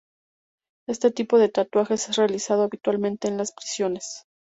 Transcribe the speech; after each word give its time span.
Este 0.89 1.11
tipo 1.11 1.37
de 1.37 1.49
tatuaje 1.49 1.93
es 1.93 2.15
realizado 2.15 2.63
habitualmente 2.63 3.27
en 3.27 3.37
las 3.37 3.51
prisiones. 3.51 4.25